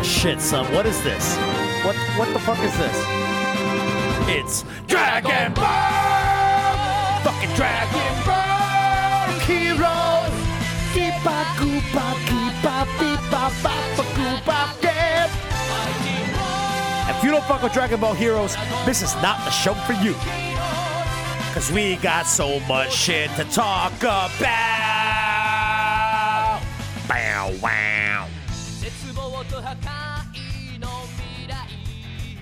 [0.00, 0.64] Ah, shit, son.
[0.72, 1.36] What is this?
[1.84, 2.96] What what the fuck is this?
[4.32, 7.20] It's Dragon Ball!
[7.20, 10.32] Fucking Dragon Ball Heroes!
[10.96, 14.72] Keepa goopa keepa beepa bapa goopa!
[17.10, 20.14] If you don't fuck with Dragon Ball Heroes, this is not the show for you.
[21.52, 24.30] Cause we got so much shit to talk about.
[27.06, 28.39] Bow wow.
[29.49, 31.67] 絶望と破壊の未来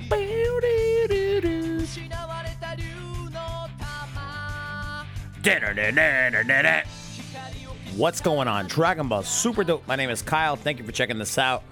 [0.10, 1.82] Bow-doo-doo-doo.
[1.82, 2.84] 失われた竜
[3.32, 5.06] の玉
[5.42, 6.84] Da-da-da-da-da-da.
[7.16, 8.68] 光を What's going on?
[8.68, 9.88] Dragon Ball Super Dope.
[9.88, 10.58] My name is Kyle.
[10.58, 11.64] Thank you for checking this out.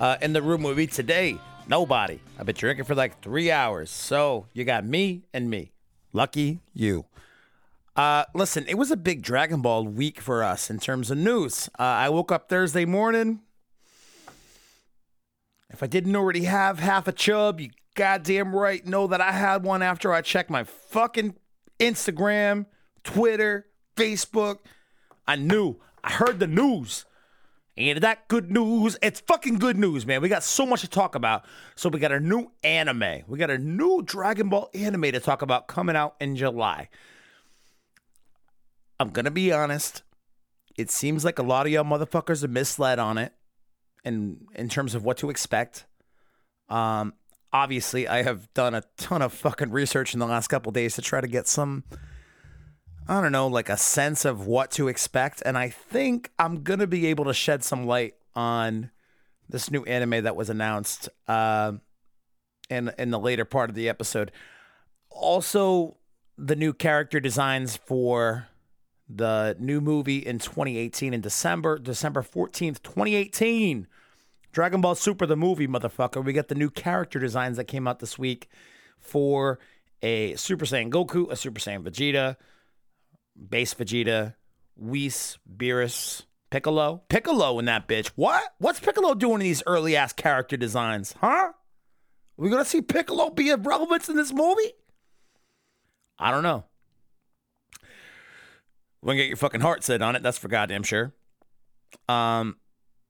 [0.00, 2.18] Uh, in the room with me today, nobody.
[2.38, 3.90] I've been drinking for like three hours.
[3.90, 5.70] So you got me and me.
[6.12, 7.04] Lucky you.
[7.94, 11.68] Uh, listen, it was a big Dragon Ball week for us in terms of news.
[11.78, 13.42] Uh, I woke up Thursday morning.
[15.75, 19.61] if I didn't already have half a chub, you goddamn right know that I had
[19.65, 21.35] one after I checked my fucking
[21.81, 22.67] Instagram,
[23.03, 24.59] Twitter, Facebook.
[25.27, 25.75] I knew.
[26.01, 27.03] I heard the news.
[27.75, 28.97] And that good news?
[29.01, 30.21] It's fucking good news, man.
[30.21, 31.43] We got so much to talk about.
[31.75, 33.23] So we got a new anime.
[33.27, 36.87] We got a new Dragon Ball anime to talk about coming out in July.
[38.97, 40.03] I'm gonna be honest.
[40.77, 43.33] It seems like a lot of y'all motherfuckers are misled on it
[44.05, 45.85] in in terms of what to expect.
[46.69, 47.13] Um
[47.51, 51.01] obviously I have done a ton of fucking research in the last couple days to
[51.01, 51.83] try to get some
[53.07, 55.43] I don't know, like a sense of what to expect.
[55.45, 58.89] And I think I'm going to be able to shed some light on
[59.47, 61.73] this new anime that was announced uh,
[62.67, 64.31] in, in the later part of the episode.
[65.11, 65.97] Also,
[66.35, 68.47] the new character designs for
[69.07, 73.87] the new movie in 2018 in December, December 14th, 2018.
[74.51, 76.23] Dragon Ball Super, the movie, motherfucker.
[76.23, 78.49] We got the new character designs that came out this week
[78.99, 79.59] for
[80.01, 82.37] a Super Saiyan Goku, a Super Saiyan Vegeta,
[83.49, 84.35] Base Vegeta,
[84.77, 87.03] Whis, Beerus, Piccolo.
[87.09, 88.07] Piccolo in that bitch.
[88.15, 88.43] What?
[88.59, 91.13] What's Piccolo doing in these early ass character designs?
[91.19, 91.27] Huh?
[91.27, 91.53] Are
[92.37, 94.71] we gonna see Piccolo be of relevance in this movie?
[96.17, 96.63] I don't know.
[99.05, 101.13] We're gonna get your fucking heart set on it, that's for goddamn sure.
[102.09, 102.57] Um,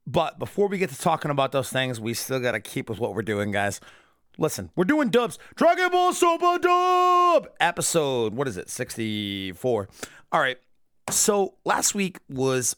[0.06, 3.16] but before we get to talking about those things, we still gotta keep with what
[3.16, 3.80] we're doing, guys.
[4.38, 5.40] Listen, we're doing dubs.
[5.56, 8.34] Dragon Ball Super Dub episode.
[8.34, 8.70] What is it?
[8.70, 9.88] 64.
[10.34, 10.58] All right.
[11.10, 12.76] So last week was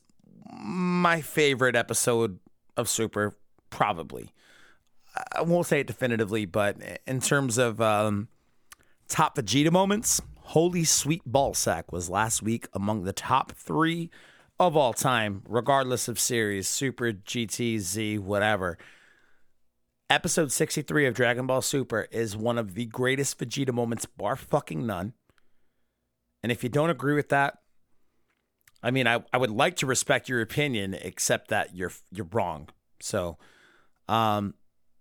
[0.54, 2.38] my favorite episode
[2.78, 3.36] of Super,
[3.72, 4.32] probably.
[5.36, 8.28] I won't say it definitively, but in terms of um,
[9.08, 14.09] top Vegeta moments, Holy Sweet Ballsack was last week among the top three
[14.58, 18.78] of all time, regardless of series, Super, GT, Z, whatever.
[20.09, 24.86] Episode 63 of Dragon Ball Super is one of the greatest Vegeta moments, bar fucking
[24.86, 25.12] none.
[26.41, 27.57] And if you don't agree with that,
[28.81, 32.69] I mean, I, I would like to respect your opinion, except that you're you're wrong.
[33.02, 33.38] So,
[34.07, 34.53] um,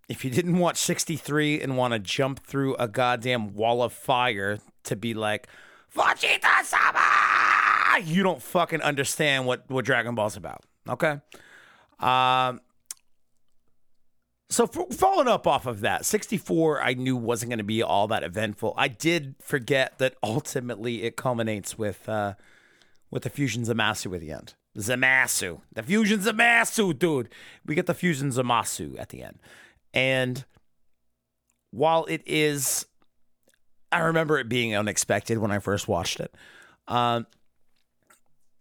[0.08, 4.58] if you didn't watch 63 and want to jump through a goddamn wall of fire
[4.84, 5.48] to be like,
[5.94, 10.62] Vegeta Sama, you don't fucking understand what, what Dragon Ball's about.
[10.88, 11.20] Okay.
[11.98, 12.60] Um,
[14.48, 18.06] so for, following up off of that, 64 I knew wasn't going to be all
[18.08, 18.74] that eventful.
[18.76, 22.34] I did forget that ultimately it culminates with uh
[23.10, 24.54] with the fusion Zamasu at the end.
[24.76, 25.60] Zamasu.
[25.72, 27.28] The fusion Zamasu, dude.
[27.64, 29.38] We get the fusion Zamasu at the end.
[29.96, 30.44] And
[31.70, 32.86] while it is
[33.90, 36.34] I remember it being unexpected when I first watched it.
[36.86, 37.26] Um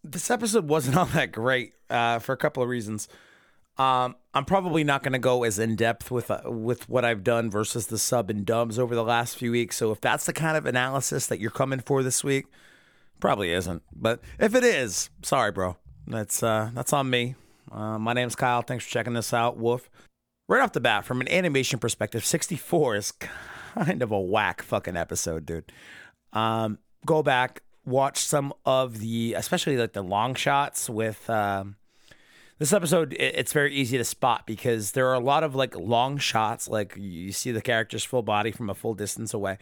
[0.03, 3.07] this episode wasn't all that great uh, for a couple of reasons.
[3.77, 7.23] Um, I'm probably not going to go as in depth with uh, with what I've
[7.25, 9.75] done versus the sub and dubs over the last few weeks.
[9.75, 12.45] So if that's the kind of analysis that you're coming for this week,
[13.19, 13.83] probably isn't.
[13.93, 15.75] But if it is, sorry, bro.
[16.07, 17.35] That's uh, that's on me.
[17.69, 18.61] Uh, my name's Kyle.
[18.61, 19.57] Thanks for checking this out.
[19.57, 19.89] Woof.
[20.47, 23.13] Right off the bat, from an animation perspective, 64 is
[23.75, 25.71] kind of a whack fucking episode, dude.
[26.33, 31.27] Um, go back, watch some of the, especially like the long shots with.
[31.29, 31.77] Um,
[32.57, 35.75] this episode it- it's very easy to spot because there are a lot of like
[35.75, 39.57] long shots like you see the character's full body from a full distance away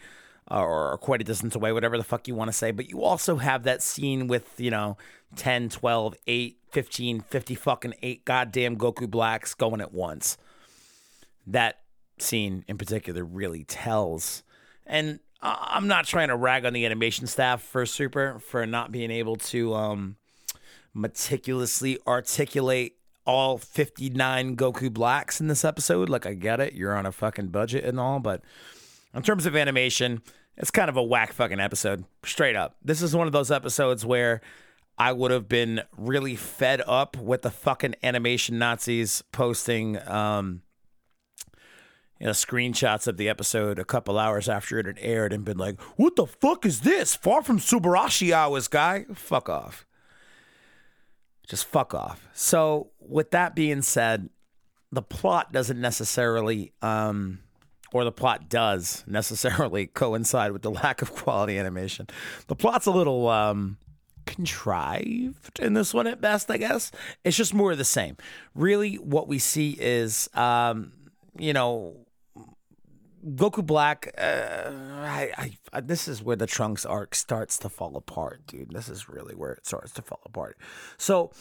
[0.48, 3.02] uh, or quite a distance away whatever the fuck you want to say but you
[3.02, 4.96] also have that scene with you know
[5.34, 10.38] 10 12 8 15 50 fucking 8 goddamn goku blacks going at once
[11.46, 11.80] that
[12.18, 14.42] scene in particular really tells
[14.86, 19.10] and i'm not trying to rag on the animation staff for super for not being
[19.10, 20.16] able to um
[20.94, 22.96] meticulously articulate
[23.26, 26.08] all 59 Goku Blacks in this episode.
[26.08, 26.74] Like, I get it.
[26.74, 28.42] You're on a fucking budget and all, but
[29.14, 30.22] in terms of animation,
[30.56, 32.04] it's kind of a whack fucking episode.
[32.24, 32.76] Straight up.
[32.82, 34.40] This is one of those episodes where
[34.96, 40.62] I would have been really fed up with the fucking animation Nazis posting um
[42.24, 45.58] you know screenshots of the episode a couple hours after it had aired and been
[45.58, 47.14] like, "What the fuck is this?
[47.14, 49.04] Far from Subarashi hours, guy.
[49.12, 49.84] Fuck off."
[51.46, 52.26] Just fuck off.
[52.32, 54.30] So, with that being said,
[54.90, 57.40] the plot doesn't necessarily um
[57.92, 62.06] or the plot does necessarily coincide with the lack of quality animation.
[62.46, 63.76] The plot's a little um
[64.24, 66.90] contrived in this one at best, I guess.
[67.22, 68.16] It's just more of the same.
[68.54, 70.92] Really, what we see is, um,
[71.36, 72.03] you know,
[73.24, 74.12] Goku Black.
[74.18, 78.72] Uh, I, I, I, this is where the Trunks arc starts to fall apart, dude.
[78.72, 80.58] This is really where it starts to fall apart.
[80.98, 81.32] So,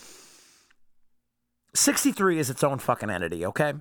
[1.75, 3.73] 63 is its own fucking entity, okay?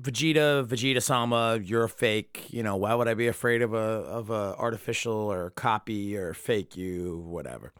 [0.00, 2.46] Vegeta, Vegeta Sama, you're a fake.
[2.48, 6.34] You know, why would I be afraid of a of a artificial or copy or
[6.34, 7.72] fake you, whatever.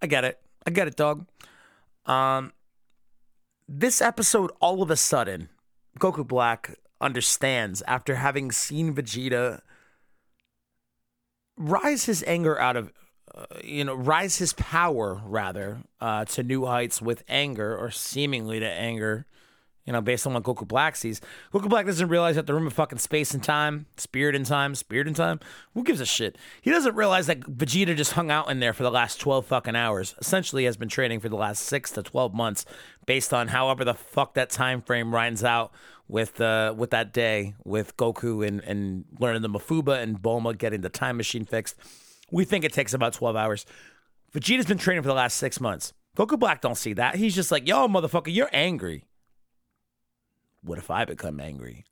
[0.00, 0.38] I get it.
[0.66, 1.26] I get it, dog.
[2.06, 2.52] Um,
[3.68, 5.48] this episode, all of a sudden,
[5.98, 9.60] Goku Black understands after having seen Vegeta
[11.56, 12.92] rise his anger out of,
[13.34, 18.60] uh, you know, rise his power rather uh, to new heights with anger or seemingly
[18.60, 19.26] to anger
[19.84, 21.20] you know, based on what Goku Black sees.
[21.52, 24.74] Goku Black doesn't realize that the room of fucking space and time, spirit and time,
[24.74, 25.40] spirit and time.
[25.74, 26.36] Who gives a shit?
[26.60, 29.74] He doesn't realize that Vegeta just hung out in there for the last 12 fucking
[29.76, 30.14] hours.
[30.20, 32.64] Essentially has been training for the last 6 to 12 months
[33.06, 35.72] based on however the fuck that time frame runs out
[36.12, 40.82] with uh with that day with Goku and and learning the Mafuba and Bulma getting
[40.82, 41.74] the time machine fixed.
[42.30, 43.66] We think it takes about 12 hours.
[44.34, 45.94] Vegeta's been training for the last 6 months.
[46.16, 47.16] Goku Black don't see that.
[47.16, 49.06] He's just like, "Yo, motherfucker, you're angry."
[50.62, 51.86] What if I become angry?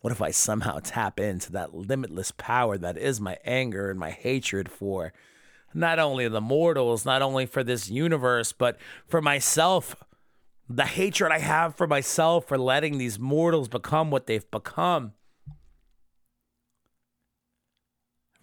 [0.00, 4.10] What if I somehow tap into that limitless power that is my anger and my
[4.10, 5.12] hatred for
[5.72, 9.96] not only the mortals, not only for this universe, but for myself?
[10.68, 15.12] The hatred I have for myself for letting these mortals become what they've become.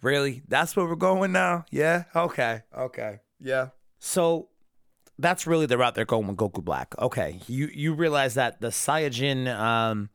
[0.02, 0.42] Really?
[0.48, 1.64] That's where we're going now?
[1.70, 2.04] Yeah?
[2.14, 2.62] Okay.
[2.76, 3.20] Okay.
[3.40, 3.68] Yeah.
[3.98, 4.48] So
[5.18, 6.94] that's really the route they're going with Goku Black.
[6.98, 10.10] Okay, you you realize that the Saiyajin um,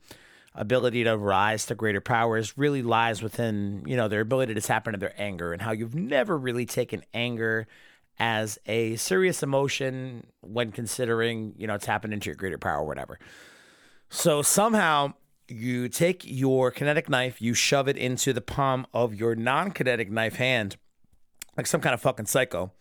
[0.54, 4.86] ability to rise to greater powers really lies within you know their ability to tap
[4.86, 7.66] into their anger and how you've never really taken anger
[8.18, 13.18] as a serious emotion when considering you know tapping into your greater power or whatever.
[14.10, 15.14] So somehow
[15.48, 20.36] you take your kinetic knife, you shove it into the palm of your non-kinetic knife
[20.36, 20.76] hand,
[21.56, 22.72] like some kind of fucking psycho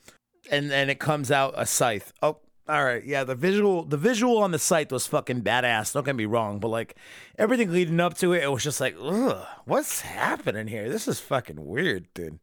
[0.49, 2.13] and then it comes out a scythe.
[2.21, 2.37] Oh,
[2.67, 3.23] all right, yeah.
[3.23, 5.93] The visual, the visual on the scythe was fucking badass.
[5.93, 6.95] Don't get me wrong, but like
[7.37, 10.89] everything leading up to it, it was just like, ugh, what's happening here?
[10.89, 12.39] This is fucking weird, dude.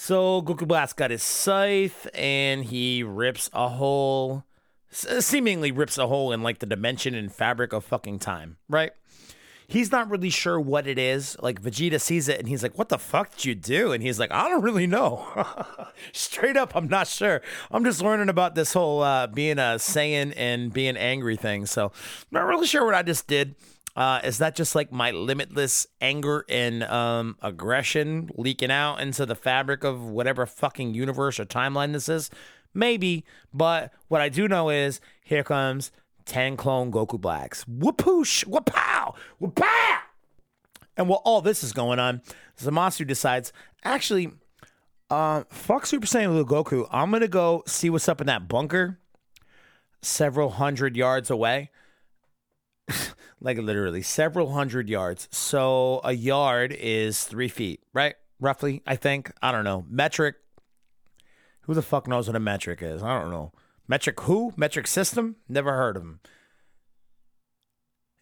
[0.00, 4.44] So Goku Black got his scythe, and he rips a hole,
[4.92, 8.92] seemingly rips a hole in like the dimension and fabric of fucking time, right?
[9.68, 11.36] he's not really sure what it is.
[11.40, 14.18] Like Vegeta sees it and he's like, "What the fuck did you do?" And he's
[14.18, 15.26] like, "I don't really know."
[16.12, 17.42] Straight up, I'm not sure.
[17.70, 21.66] I'm just learning about this whole uh, being a Saiyan and being angry thing.
[21.66, 21.92] So,
[22.30, 23.54] not really sure what I just did.
[23.98, 29.34] Uh, is that just like my limitless anger and um, aggression leaking out into the
[29.34, 32.30] fabric of whatever fucking universe or timeline this is?
[32.72, 35.90] Maybe, but what I do know is here comes
[36.26, 37.64] 10 clone Goku Blacks.
[37.64, 39.98] Whoopoosh, whoopow, whoopow.
[40.96, 42.22] And while all this is going on,
[42.56, 43.52] Zamasu decides,
[43.82, 44.30] actually,
[45.10, 46.86] uh, fuck Super Saiyan Blue Goku.
[46.92, 49.00] I'm going to go see what's up in that bunker
[50.02, 51.72] several hundred yards away.
[53.40, 55.28] like literally several hundred yards.
[55.30, 58.14] So a yard is three feet, right?
[58.40, 59.32] Roughly, I think.
[59.42, 59.84] I don't know.
[59.88, 60.36] Metric.
[61.62, 63.02] Who the fuck knows what a metric is?
[63.02, 63.52] I don't know.
[63.86, 64.52] Metric who?
[64.56, 65.36] Metric system?
[65.48, 66.20] Never heard of him.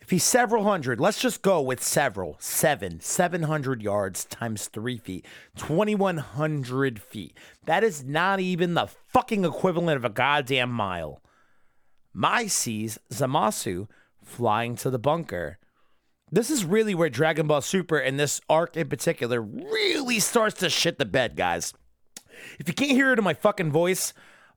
[0.00, 2.36] If he's several hundred, let's just go with several.
[2.38, 3.00] Seven.
[3.00, 5.26] 700 yards times three feet.
[5.56, 7.36] 2,100 feet.
[7.64, 11.22] That is not even the fucking equivalent of a goddamn mile.
[12.14, 13.88] Mai sees Zamasu
[14.26, 15.58] flying to the bunker.
[16.30, 20.68] This is really where Dragon Ball Super and this arc in particular really starts to
[20.68, 21.72] shit the bed, guys.
[22.58, 24.12] If you can't hear it in Mai fucking voice,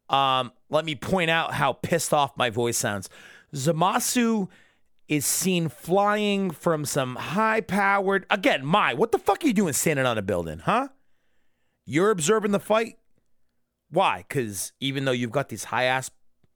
[0.09, 3.09] um, let me point out how pissed off my voice sounds.
[3.53, 4.49] Zamasu
[5.07, 8.25] is seen flying from some high powered.
[8.29, 10.89] Again, my, what the fuck are you doing standing on a building, huh?
[11.85, 12.97] You're observing the fight?
[13.89, 14.25] Why?
[14.27, 16.11] Because even though you've got these high ass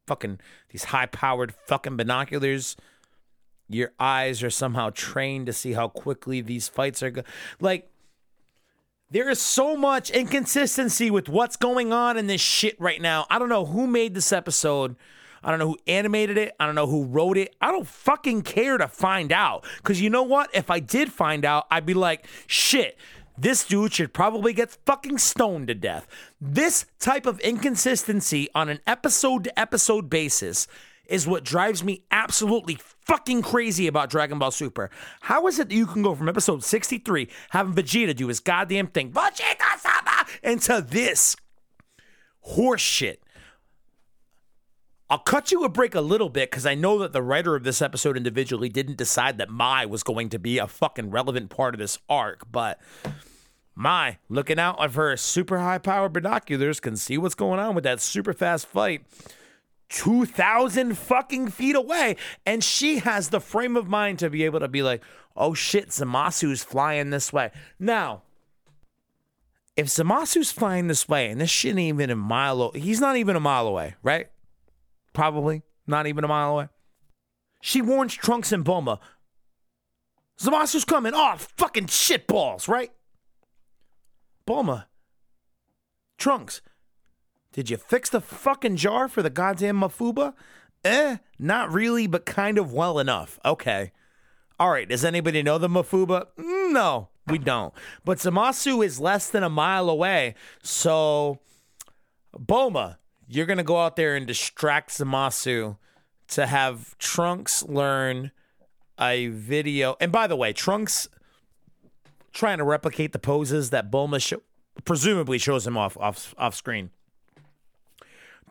[0.07, 0.39] fucking
[0.69, 2.75] these high powered fucking binoculars.
[3.73, 7.23] Your eyes are somehow trained to see how quickly these fights are go-
[7.59, 7.89] like
[9.13, 13.27] there is so much inconsistency with what's going on in this shit right now.
[13.29, 14.95] I don't know who made this episode.
[15.43, 16.55] I don't know who animated it.
[16.59, 17.55] I don't know who wrote it.
[17.61, 19.65] I don't fucking care to find out.
[19.77, 20.49] Because you know what?
[20.53, 22.97] If I did find out, I'd be like, shit,
[23.37, 26.07] this dude should probably get fucking stoned to death.
[26.39, 30.67] This type of inconsistency on an episode to episode basis
[31.05, 34.89] is what drives me absolutely fucking crazy about Dragon Ball Super.
[35.21, 38.87] How is it that you can go from episode 63, having Vegeta do his goddamn
[38.87, 41.35] thing, Vegeta Sama, into this
[42.41, 43.21] horse shit?
[45.09, 47.63] I'll cut you a break a little bit because I know that the writer of
[47.63, 51.75] this episode individually didn't decide that Mai was going to be a fucking relevant part
[51.75, 52.79] of this arc, but
[53.75, 57.83] Mai, looking out of her super high power binoculars, can see what's going on with
[57.83, 59.03] that super fast fight.
[59.89, 62.15] 2,000 fucking feet away.
[62.45, 65.03] And she has the frame of mind to be able to be like,
[65.35, 67.51] oh shit, Zamasu's flying this way.
[67.79, 68.23] Now,
[69.75, 73.35] if Zamasu's flying this way and this shit ain't even a mile, he's not even
[73.35, 74.27] a mile away, right?
[75.13, 76.69] Probably not even a mile away.
[77.61, 78.99] She warns Trunks and Bulma.
[80.39, 81.13] Zamasu's coming.
[81.15, 82.91] Oh, fucking shitballs, right?
[84.47, 84.85] Bulma.
[86.17, 86.61] Trunks.
[87.53, 90.33] Did you fix the fucking jar for the goddamn Mafuba?
[90.83, 93.39] Eh, not really, but kind of well enough.
[93.45, 93.91] Okay.
[94.59, 96.25] All right, does anybody know the Mafuba?
[96.37, 97.73] Mm, No, we don't.
[98.03, 100.35] But Zamasu is less than a mile away.
[100.61, 101.39] So,
[102.37, 105.77] Bulma, you're going to go out there and distract Zamasu
[106.29, 108.31] to have Trunks learn
[108.99, 109.95] a video.
[110.01, 111.07] And by the way, Trunks
[112.33, 114.39] trying to replicate the poses that Bulma
[114.85, 116.89] presumably shows him off off off screen.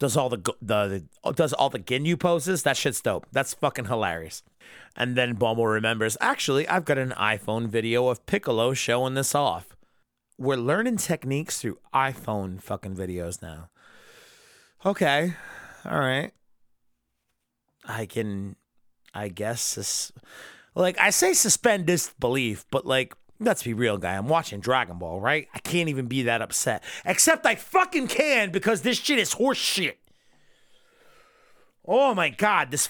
[0.02, 2.64] Does all the the, does all the Ginyu poses?
[2.64, 3.24] That shit's dope.
[3.30, 4.42] That's fucking hilarious.
[4.96, 9.76] And then Bulma remembers, actually, I've got an iPhone video of Piccolo showing this off.
[10.36, 13.70] We're learning techniques through iPhone fucking videos now.
[14.84, 15.34] Okay.
[15.84, 16.32] All right.
[17.84, 18.56] I can
[19.14, 20.10] I guess sus-
[20.74, 23.14] like I say suspend disbelief, but like
[23.44, 24.16] let's be real, guy.
[24.16, 25.48] I'm watching Dragon Ball, right?
[25.54, 26.82] I can't even be that upset.
[27.04, 29.98] Except I fucking can because this shit is horse shit.
[31.86, 32.88] Oh my god, this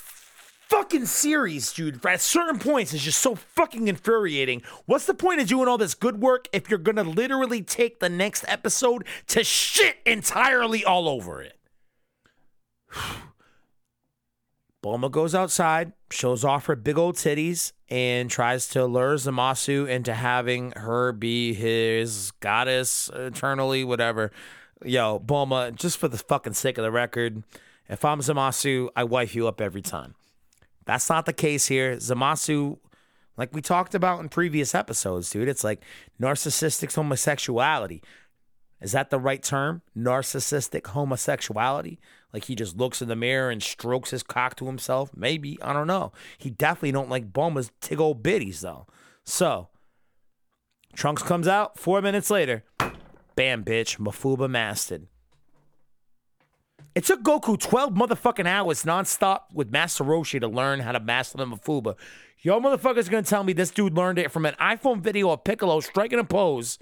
[0.69, 4.63] fucking series, dude, at certain points is just so fucking infuriating.
[4.87, 8.09] What's the point of doing all this good work if you're gonna literally take the
[8.11, 11.59] next episode to shit entirely all over it?
[14.83, 20.13] Bulma goes outside, shows off her big old titties, and tries to lure Zamasu into
[20.13, 24.33] having her be his goddess eternally, whatever.
[24.85, 27.45] Yo, Bulma, just for the fucking sake of the record,
[27.89, 30.17] if I'm Zamasu, I wife you up every time.
[30.85, 31.97] That's not the case here.
[31.97, 32.79] Zamasu,
[33.37, 35.85] like we talked about in previous episodes, dude, it's like
[36.21, 38.03] narcissistic homosexuality.
[38.83, 39.83] Is that the right term?
[39.97, 41.99] Narcissistic homosexuality?
[42.33, 45.11] Like he just looks in the mirror and strokes his cock to himself?
[45.15, 45.57] Maybe.
[45.63, 46.13] I don't know.
[46.37, 48.87] He definitely don't like Bulma's tig old bitties though.
[49.25, 49.69] So
[50.95, 52.65] Trunks comes out four minutes later.
[53.37, 53.99] Bam, bitch.
[53.99, 55.07] Mafuba mastered.
[56.95, 61.39] It took Goku 12 motherfucking hours nonstop with Master Roshi to learn how to master
[61.39, 61.95] the Mafuba.
[62.41, 65.81] Yo, motherfuckers gonna tell me this dude learned it from an iPhone video of Piccolo
[65.81, 66.79] striking a pose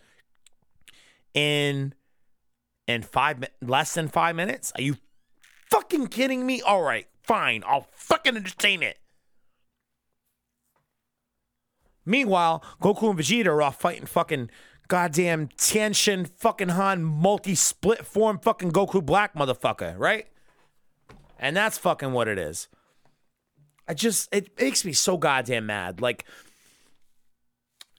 [1.35, 1.95] in
[2.87, 4.73] in five less than five minutes?
[4.77, 4.97] Are you
[5.71, 6.61] fucking kidding me?
[6.63, 8.99] All right, fine, I'll fucking entertain it.
[12.05, 14.51] Meanwhile, Goku and Vegeta are off fighting fucking
[14.89, 20.27] goddamn Tianshin fucking Han multi split form fucking Goku Black motherfucker, right?
[21.39, 22.69] And that's fucking what it is.
[23.87, 26.01] I just it makes me so goddamn mad.
[26.01, 26.25] Like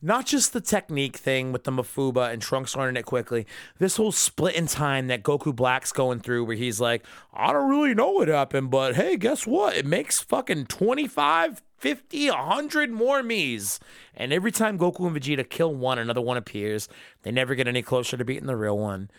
[0.01, 3.45] not just the technique thing with the Mafuba and Trunks learning it quickly.
[3.77, 7.69] This whole split in time that Goku Black's going through where he's like, I don't
[7.69, 9.75] really know what happened, but hey, guess what?
[9.75, 13.79] It makes fucking 25, 50, 100 more me's.
[14.15, 16.89] And every time Goku and Vegeta kill one, another one appears.
[17.21, 19.11] They never get any closer to beating the real one.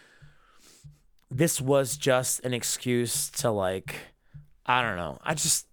[1.31, 3.95] This was just an excuse to like,
[4.67, 5.19] I don't know.
[5.23, 5.67] I just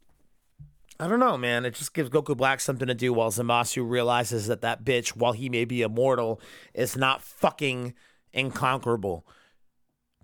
[1.00, 1.65] I don't know, man.
[1.65, 5.32] It just gives Goku Black something to do while Zamasu realizes that that bitch, while
[5.32, 6.41] he may be immortal,
[6.74, 7.94] is not fucking
[8.34, 9.25] inconquerable.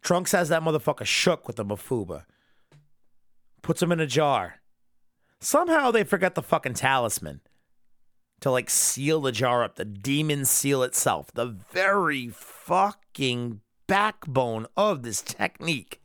[0.02, 2.26] Trunks has that motherfucker shook with the Mafuba.
[3.62, 4.56] Puts him in a jar.
[5.40, 7.40] Somehow they forget the fucking talisman
[8.42, 15.04] to like seal the jar up, the demon seal itself, the very fucking backbone of
[15.04, 16.02] this technique.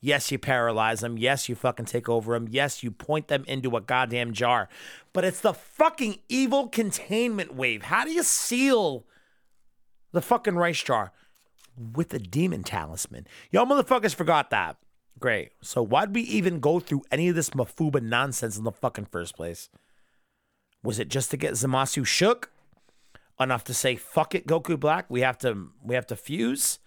[0.00, 1.18] Yes, you paralyze them.
[1.18, 2.48] Yes, you fucking take over them.
[2.50, 4.68] Yes, you point them into a goddamn jar.
[5.12, 7.82] But it's the fucking evil containment wave.
[7.82, 9.04] How do you seal
[10.12, 11.12] the fucking rice jar?
[11.76, 13.26] With a demon talisman.
[13.50, 14.76] Y'all motherfuckers forgot that.
[15.18, 15.50] Great.
[15.62, 19.34] So why'd we even go through any of this Mafuba nonsense in the fucking first
[19.34, 19.68] place?
[20.82, 22.50] Was it just to get Zamasu shook?
[23.40, 25.06] Enough to say fuck it, Goku Black.
[25.08, 26.78] We have to we have to fuse?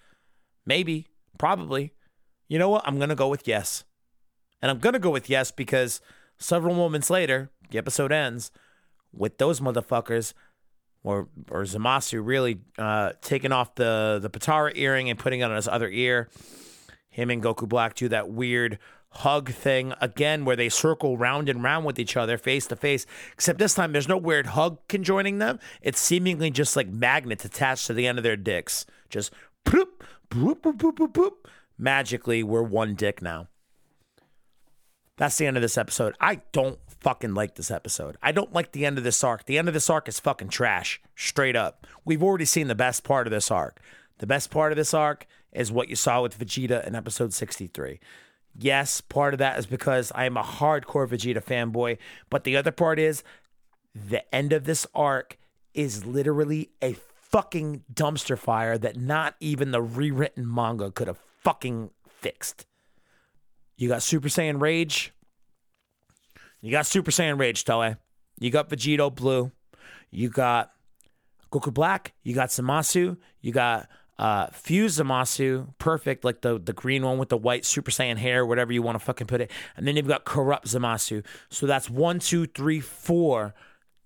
[0.66, 1.08] Maybe.
[1.38, 1.94] Probably.
[2.52, 2.86] You know what?
[2.86, 3.86] I'm gonna go with yes.
[4.62, 6.02] And I'm gonna go with yes because
[6.38, 8.52] several moments later, the episode ends
[9.14, 10.34] with those motherfuckers
[11.02, 15.56] or or Zamasu really uh, taking off the the Patara earring and putting it on
[15.56, 16.28] his other ear.
[17.10, 18.80] Him and Goku Black do that weird
[19.12, 23.06] hug thing again where they circle round and round with each other face to face
[23.34, 27.88] except this time there's no weird hug conjoining them it's seemingly just like magnets attached
[27.88, 29.34] to the end of their dicks just
[29.66, 29.88] boop
[30.30, 31.34] boop boop boop boop
[31.82, 33.48] magically we're one dick now.
[35.18, 36.16] That's the end of this episode.
[36.20, 38.18] I don't fucking like this episode.
[38.22, 39.46] I don't like the end of this arc.
[39.46, 41.02] The end of this arc is fucking trash.
[41.16, 41.86] Straight up.
[42.06, 43.82] We've already seen the best part of this arc.
[44.20, 48.00] The best part of this arc is what you saw with vegeta in episode 63
[48.58, 51.98] Yes, part of that is because I am a hardcore Vegeta fanboy,
[52.30, 53.24] but the other part is
[53.96, 55.38] the end of this arc
[55.74, 61.92] is literally a fucking dumpster fire that not even the rewritten manga could have fucking
[62.08, 62.66] fixed.
[63.78, 65.14] You got Super Saiyan Rage.
[66.62, 67.98] You got Super Saiyan Rage, Toei.
[68.40, 69.52] You got Vegito Blue.
[70.12, 70.72] You got
[71.52, 72.14] Goku Black.
[72.24, 73.18] You got Zamasu.
[73.42, 77.90] You got uh, Fuse Zamasu, perfect, like the the green one with the white Super
[77.90, 79.50] Saiyan hair, whatever you want to fucking put it.
[79.76, 81.26] And then you've got Corrupt Zamasu.
[81.50, 83.56] So that's one, two, three, four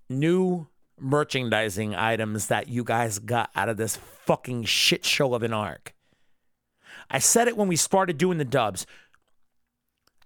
[0.10, 5.52] new merchandising items that you guys got out of this fucking shit show of an
[5.52, 5.95] arc.
[7.10, 8.86] I said it when we started doing the dubs.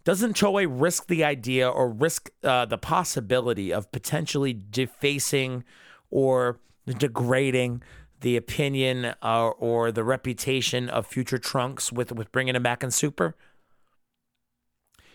[0.04, 5.64] Doesn't Toei risk the idea or risk uh, the possibility of potentially defacing
[6.10, 7.84] or degrading
[8.22, 12.92] the opinion uh, or the reputation of future Trunks with with bringing him back in
[12.92, 13.36] Super.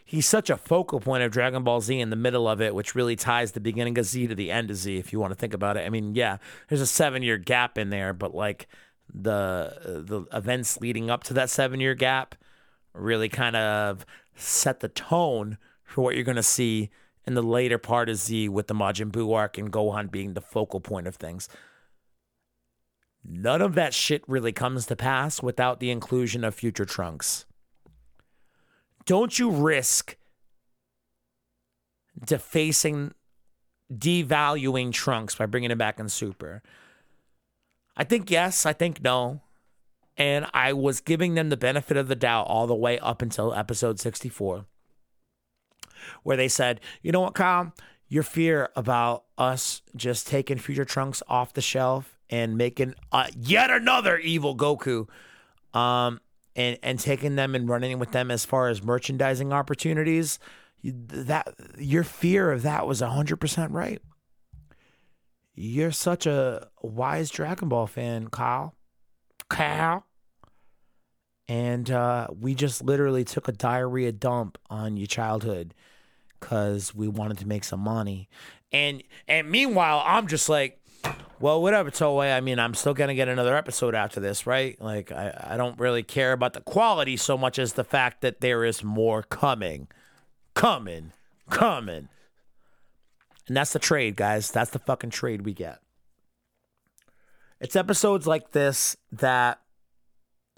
[0.06, 2.94] He's such a focal point of Dragon Ball Z in the middle of it, which
[2.94, 4.98] really ties the beginning of Z to the end of Z.
[4.98, 6.36] If you want to think about it, I mean, yeah,
[6.68, 8.68] there's a seven year gap in there, but like
[9.12, 12.34] the the events leading up to that seven year gap
[12.92, 16.90] really kind of set the tone for what you're going to see
[17.26, 20.40] in the later part of Z with the Majin Buu arc and Gohan being the
[20.40, 21.48] focal point of things.
[23.24, 27.46] None of that shit really comes to pass without the inclusion of future trunks.
[29.06, 30.16] Don't you risk
[32.22, 33.12] defacing,
[33.92, 36.62] devaluing trunks by bringing him back in super?
[37.96, 39.42] I think yes, I think no.
[40.16, 43.52] And I was giving them the benefit of the doubt all the way up until
[43.52, 44.64] episode 64,
[46.22, 47.72] where they said, you know what, Kyle?
[48.08, 53.70] Your fear about us just taking future trunks off the shelf and making uh, yet
[53.70, 55.08] another evil Goku,
[55.72, 56.20] um,
[56.54, 60.38] and and taking them and running with them as far as merchandising opportunities.
[60.84, 64.00] That your fear of that was hundred percent right.
[65.54, 68.74] You're such a wise Dragon Ball fan, Kyle.
[69.48, 70.04] Kyle.
[71.46, 75.74] And uh, we just literally took a diarrhea dump on your childhood
[76.40, 78.28] because we wanted to make some money.
[78.72, 80.80] And and meanwhile, I'm just like,
[81.38, 82.34] well, whatever, Toei.
[82.34, 84.80] I mean, I'm still gonna get another episode after this, right?
[84.80, 88.40] Like, I, I don't really care about the quality so much as the fact that
[88.40, 89.88] there is more coming,
[90.54, 91.12] coming,
[91.50, 92.08] coming.
[93.46, 94.50] And that's the trade, guys.
[94.50, 95.80] That's the fucking trade we get.
[97.60, 99.60] It's episodes like this that,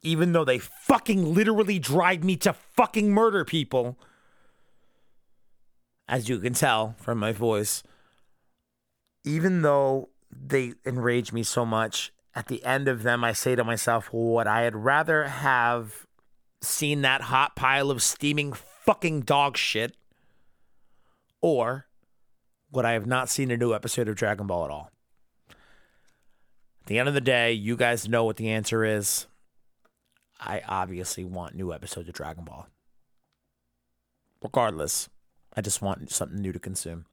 [0.02, 3.98] even though they fucking literally drive me to fucking murder people,
[6.08, 7.82] as you can tell from my voice,
[9.24, 12.12] even though they enrage me so much.
[12.34, 16.06] At the end of them, I say to myself, what I had rather have
[16.60, 19.96] seen that hot pile of steaming fucking dog shit,
[21.40, 21.86] or
[22.76, 24.90] would I have not seen a new episode of Dragon Ball at all?
[25.48, 29.26] At the end of the day, you guys know what the answer is.
[30.38, 32.68] I obviously want new episodes of Dragon Ball.
[34.42, 35.08] Regardless,
[35.56, 37.06] I just want something new to consume.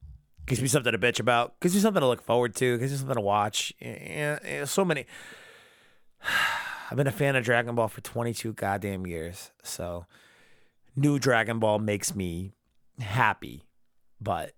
[0.46, 1.58] Gives me something to bitch about.
[1.60, 2.76] Gives me something to look forward to.
[2.76, 3.72] Gives me something to watch.
[4.66, 5.06] So many.
[6.90, 9.50] I've been a fan of Dragon Ball for 22 goddamn years.
[9.62, 10.04] So,
[10.94, 12.52] new Dragon Ball makes me
[13.00, 13.64] happy.
[14.20, 14.52] But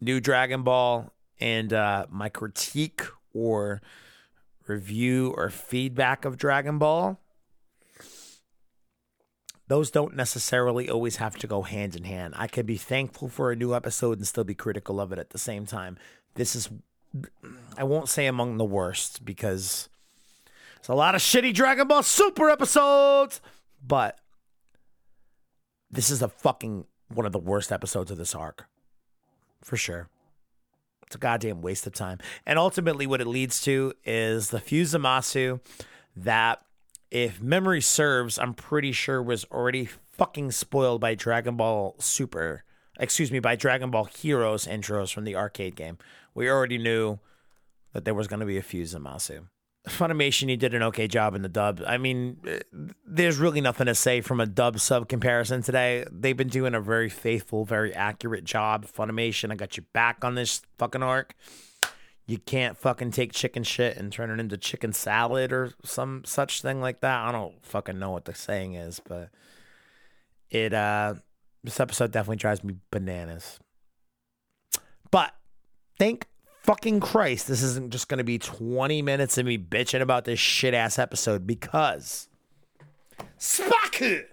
[0.00, 3.80] new Dragon Ball and uh, my critique or
[4.66, 7.18] review or feedback of Dragon Ball
[9.70, 12.34] those don't necessarily always have to go hand in hand.
[12.36, 15.30] I could be thankful for a new episode and still be critical of it at
[15.30, 15.96] the same time.
[16.34, 16.68] This is,
[17.78, 19.88] I won't say among the worst because
[20.76, 23.40] it's a lot of shitty Dragon Ball Super episodes,
[23.80, 24.18] but
[25.88, 28.66] this is a fucking one of the worst episodes of this arc.
[29.62, 30.08] For sure.
[31.06, 32.18] It's a goddamn waste of time.
[32.46, 35.60] And ultimately, what it leads to is the Fusamasu
[36.16, 36.62] that,
[37.10, 42.64] if memory serves, I'm pretty sure was already fucking spoiled by Dragon Ball Super.
[42.98, 45.98] Excuse me, by Dragon Ball Heroes intros from the arcade game.
[46.34, 47.18] We already knew
[47.92, 49.46] that there was going to be a Fusamasu.
[49.88, 51.82] Funimation, he did an okay job in the dub.
[51.86, 52.60] I mean, eh,
[53.06, 56.04] there's really nothing to say from a dub sub comparison today.
[56.10, 58.86] They've been doing a very faithful, very accurate job.
[58.86, 61.34] Funimation, I got your back on this fucking arc.
[62.26, 66.60] You can't fucking take chicken shit and turn it into chicken salad or some such
[66.60, 67.28] thing like that.
[67.28, 69.30] I don't fucking know what the saying is, but
[70.50, 71.14] it uh
[71.64, 73.58] this episode definitely drives me bananas.
[75.10, 75.34] But
[75.98, 76.26] thank
[76.62, 80.38] fucking Christ, this isn't just going to be 20 minutes of me bitching about this
[80.38, 82.28] shit ass episode because
[83.38, 84.24] Spaku!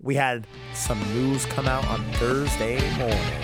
[0.00, 3.43] We had some news come out on Thursday morning.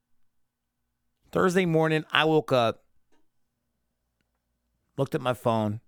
[1.31, 2.83] Thursday morning, I woke up,
[4.97, 5.79] looked at my phone.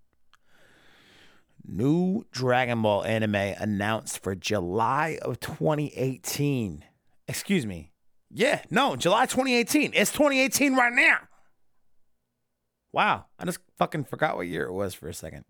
[1.66, 6.84] New Dragon Ball anime announced for July of 2018.
[7.28, 7.90] Excuse me.
[8.30, 9.92] Yeah, no, July 2018.
[9.94, 11.18] It's 2018 right now.
[12.92, 15.44] Wow, I just fucking forgot what year it was for a second.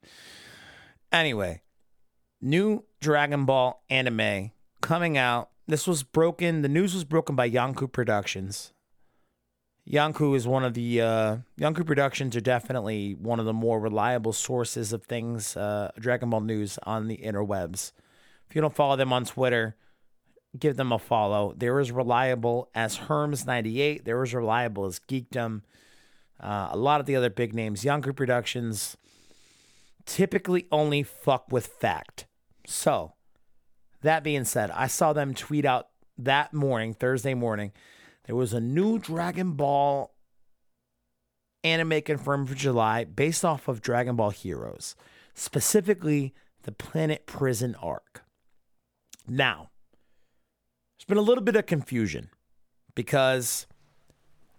[1.12, 1.62] Anyway,
[2.40, 5.50] new Dragon Ball anime coming out.
[5.66, 6.62] This was broken.
[6.62, 8.73] The news was broken by Yonkou Productions.
[9.90, 14.32] Yonkou is one of the uh, Yonkou Productions are definitely one of the more reliable
[14.32, 17.92] sources of things uh, Dragon Ball news on the interwebs.
[18.48, 19.76] If you don't follow them on Twitter,
[20.58, 21.54] give them a follow.
[21.56, 24.04] They're as reliable as Herms98.
[24.04, 25.62] They're as reliable as Geekdom.
[26.40, 28.96] Uh, a lot of the other big names, Yonkou Productions,
[30.06, 32.26] typically only fuck with fact.
[32.66, 33.12] So,
[34.02, 37.72] that being said, I saw them tweet out that morning, Thursday morning,
[38.24, 40.12] there was a new Dragon Ball
[41.62, 44.94] anime confirmed for July based off of Dragon Ball Heroes,
[45.34, 48.22] specifically the Planet Prison arc.
[49.26, 49.70] Now,
[50.98, 52.30] there's been a little bit of confusion
[52.94, 53.66] because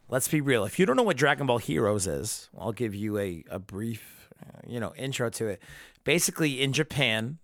[0.09, 0.65] let's be real.
[0.65, 4.29] If you don't know what Dragon Ball Heroes is, I'll give you a, a brief,
[4.41, 5.61] uh, you know, intro to it.
[6.03, 7.39] Basically, in Japan,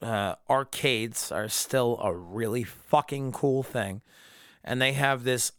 [0.00, 4.02] uh, arcades are still a really fucking cool thing.
[4.64, 5.52] And they have this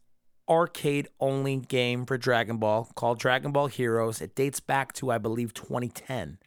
[0.50, 4.22] arcade only game for Dragon Ball called Dragon Ball Heroes.
[4.22, 6.40] It dates back to, I believe, 2010.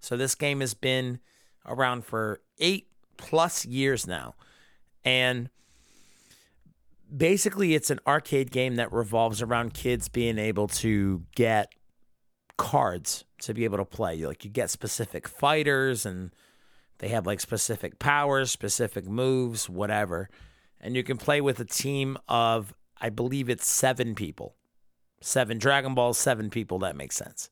[0.00, 1.20] So this game has been
[1.66, 4.34] around for eight plus years now.
[5.04, 5.48] And
[7.14, 11.72] basically it's an arcade game that revolves around kids being able to get
[12.56, 14.24] cards to be able to play.
[14.24, 16.30] Like you get specific fighters and
[16.98, 20.28] they have like specific powers, specific moves, whatever.
[20.80, 24.56] And you can play with a team of I believe it's 7 people.
[25.20, 27.50] 7 Dragon Balls, 7 people, that makes sense.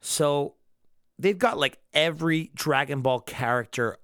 [0.00, 0.54] So
[1.18, 3.96] they've got like every Dragon Ball character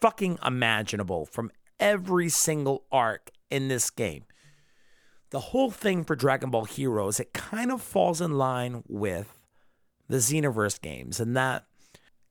[0.00, 4.24] fucking imaginable from every single arc in this game.
[5.30, 9.38] The whole thing for Dragon Ball Heroes, it kind of falls in line with
[10.08, 11.66] the Xenoverse games, and that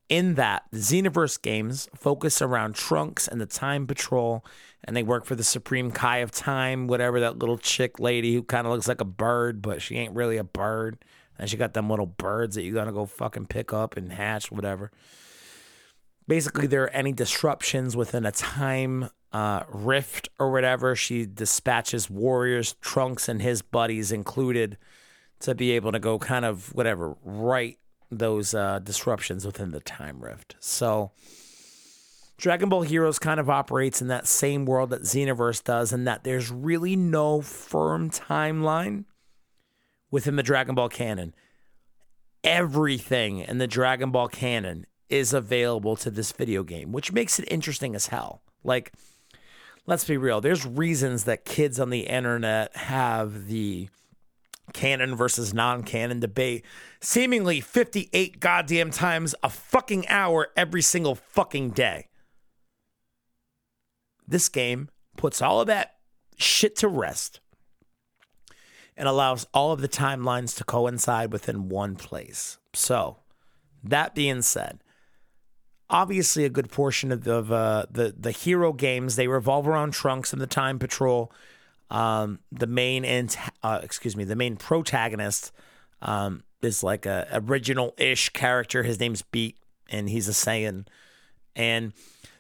[0.09, 4.43] in that the Xenoverse games focus around Trunks and the Time Patrol,
[4.83, 8.43] and they work for the Supreme Kai of Time, whatever that little chick lady who
[8.43, 10.97] kind of looks like a bird, but she ain't really a bird.
[11.37, 14.51] And she got them little birds that you gotta go fucking pick up and hatch,
[14.51, 14.91] whatever.
[16.27, 20.95] Basically, there are any disruptions within a time uh, rift or whatever.
[20.95, 24.77] She dispatches warriors, Trunks and his buddies included,
[25.39, 27.78] to be able to go kind of whatever right
[28.11, 30.55] those uh, disruptions within the time rift.
[30.59, 31.11] So,
[32.37, 36.23] Dragon Ball Heroes kind of operates in that same world that Xenoverse does, in that
[36.23, 39.03] there's really no firm timeline
[40.09, 41.35] within the Dragon Ball canon.
[42.43, 47.51] Everything in the Dragon Ball canon is available to this video game, which makes it
[47.51, 48.41] interesting as hell.
[48.63, 48.93] Like,
[49.85, 53.89] let's be real, there's reasons that kids on the internet have the
[54.73, 56.65] canon versus non canon debate
[57.01, 62.07] seemingly 58 goddamn times a fucking hour every single fucking day.
[64.27, 65.95] This game puts all of that
[66.37, 67.39] shit to rest
[68.95, 72.57] and allows all of the timelines to coincide within one place.
[72.73, 73.17] So,
[73.83, 74.83] that being said,
[75.89, 80.31] obviously a good portion of the uh, the the hero games they revolve around Trunks
[80.33, 81.31] and the Time Patrol.
[81.89, 85.51] Um, the main and uh, excuse me, the main protagonist
[86.01, 88.83] um, is like a original ish character.
[88.83, 89.57] His name's Beat,
[89.89, 90.85] and he's a Saiyan,
[91.55, 91.93] and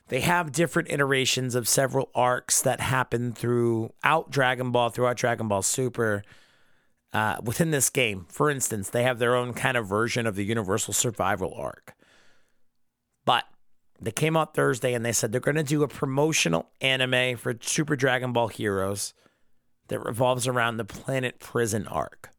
[0.09, 5.61] they have different iterations of several arcs that happen throughout Dragon Ball, throughout Dragon Ball
[5.61, 6.23] Super.
[7.11, 10.45] Uh, within this game, for instance, they have their own kind of version of the
[10.45, 11.95] Universal Survival arc.
[13.25, 13.45] But
[13.99, 17.55] they came out Thursday and they said they're going to do a promotional anime for
[17.61, 19.15] Super Dragon Ball Heroes
[19.89, 22.29] that revolves around the Planet Prison arc.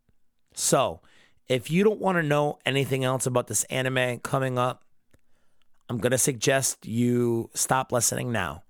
[0.54, 1.00] So,
[1.48, 4.84] if you don't want to know anything else about this anime coming up,
[5.88, 8.62] I'm going to suggest you stop listening now.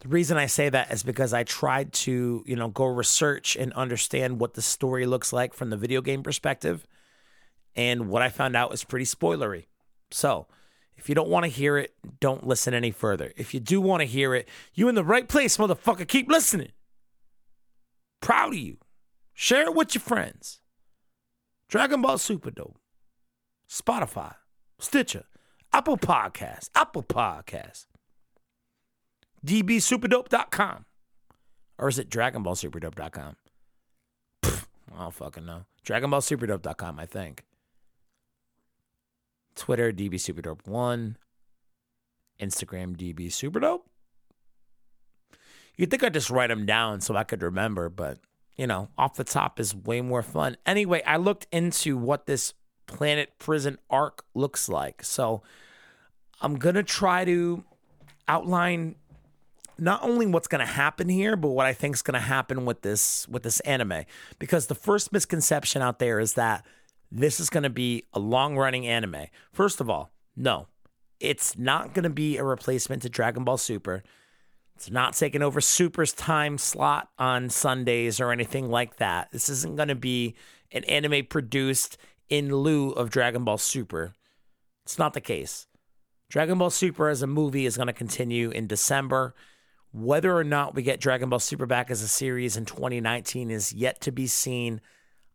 [0.00, 3.72] The reason I say that is because I tried to, you know, go research and
[3.74, 6.86] understand what the story looks like from the video game perspective.
[7.76, 9.66] And what I found out was pretty spoilery.
[10.10, 10.48] So,
[10.96, 13.32] if you don't want to hear it, don't listen any further.
[13.36, 16.06] If you do want to hear it, you in the right place, motherfucker.
[16.06, 16.72] Keep listening.
[18.22, 18.78] Proud of you.
[19.34, 20.60] Share it with your friends.
[21.68, 22.78] Dragon Ball Super Dope.
[23.72, 24.34] Spotify,
[24.78, 25.24] Stitcher,
[25.72, 27.86] Apple Podcasts, Apple Podcasts,
[29.46, 30.84] dbsuperdope.com.
[31.78, 33.36] Or is it DragonBallSuperdope.com?
[34.42, 35.64] Pfft, I don't fucking know.
[35.86, 37.44] DragonBallSuperdope.com, I think.
[39.56, 41.16] Twitter, dbsuperdope1.
[42.38, 43.82] Instagram, dbsuperdope.
[45.76, 48.18] You'd think I'd just write them down so I could remember, but,
[48.56, 50.56] you know, off the top is way more fun.
[50.66, 52.54] Anyway, I looked into what this
[52.86, 55.02] Planet Prison arc looks like.
[55.02, 55.42] So
[56.40, 57.64] I'm going to try to
[58.28, 58.96] outline
[59.78, 62.64] not only what's going to happen here, but what I think is going to happen
[62.64, 64.04] with this with this anime.
[64.38, 66.66] Because the first misconception out there is that
[67.10, 69.26] this is going to be a long running anime.
[69.52, 70.66] First of all, no,
[71.20, 74.02] it's not going to be a replacement to Dragon Ball Super.
[74.82, 79.30] It's not taking over Super's time slot on Sundays or anything like that.
[79.30, 80.34] This isn't going to be
[80.72, 81.96] an anime produced
[82.28, 84.12] in lieu of Dragon Ball Super.
[84.82, 85.68] It's not the case.
[86.28, 89.36] Dragon Ball Super as a movie is going to continue in December.
[89.92, 93.72] Whether or not we get Dragon Ball Super back as a series in 2019 is
[93.72, 94.80] yet to be seen.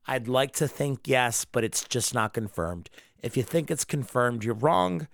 [0.05, 2.89] I'd like to think yes, but it's just not confirmed.
[3.23, 5.07] If you think it's confirmed, you're wrong.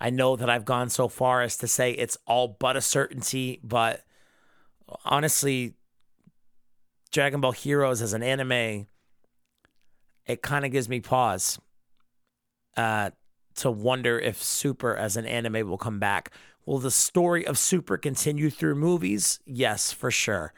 [0.00, 3.60] I know that I've gone so far as to say it's all but a certainty,
[3.64, 4.04] but
[5.04, 5.74] honestly,
[7.10, 8.86] Dragon Ball Heroes as an anime,
[10.26, 11.58] it kind of gives me pause
[12.76, 13.10] uh,
[13.56, 16.32] to wonder if Super as an anime will come back.
[16.64, 19.40] Will the story of Super continue through movies?
[19.46, 20.52] Yes, for sure.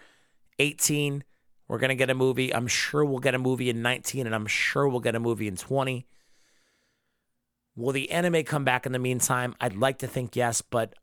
[0.59, 1.25] 18,
[1.69, 2.53] we're going to get a movie.
[2.53, 5.49] I'm sure we'll get a movie in 19, and I'm sure we'll get a movie
[5.49, 6.07] in 20.
[7.77, 9.55] Will the anime come back in the meantime?
[9.61, 10.95] I'd like to think yes, but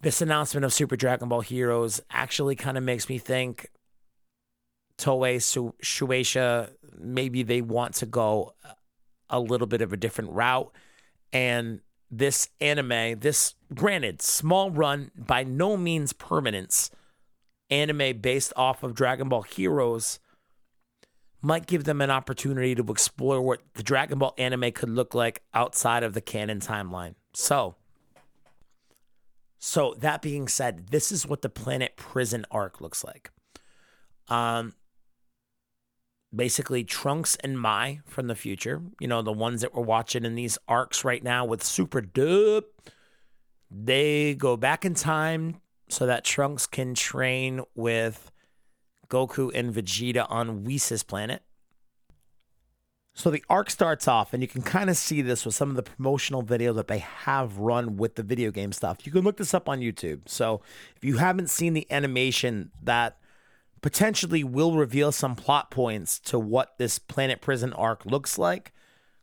[0.00, 3.70] this announcement of Super Dragon Ball Heroes actually kind of makes me think
[4.98, 8.52] Toei Su- Shueisha maybe they want to go
[9.30, 10.70] a little bit of a different route
[11.32, 16.90] and this anime this granted small run by no means permanence
[17.70, 20.20] anime based off of Dragon Ball Heroes
[21.44, 25.42] might give them an opportunity to explore what the Dragon Ball anime could look like
[25.52, 27.14] outside of the canon timeline.
[27.34, 27.74] So,
[29.58, 33.30] so that being said, this is what the Planet Prison arc looks like.
[34.28, 34.74] Um,
[36.34, 40.34] basically Trunks and Mai from the future, you know, the ones that we're watching in
[40.34, 42.64] these arcs right now with Super Dub,
[43.70, 48.30] they go back in time so that Trunks can train with
[49.08, 51.42] Goku and Vegeta on Whis' planet.
[53.16, 55.76] So the arc starts off, and you can kind of see this with some of
[55.76, 59.06] the promotional videos that they have run with the video game stuff.
[59.06, 60.22] You can look this up on YouTube.
[60.28, 60.62] So
[60.96, 63.18] if you haven't seen the animation that
[63.82, 68.72] potentially will reveal some plot points to what this Planet Prison arc looks like,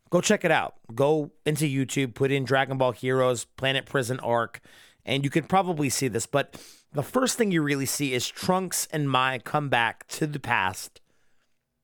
[0.09, 0.75] go check it out.
[0.95, 4.61] Go into YouTube, put in Dragon Ball Heroes Planet Prison arc,
[5.05, 6.25] and you can probably see this.
[6.25, 6.61] But
[6.93, 10.99] the first thing you really see is Trunks and Mai come back to the past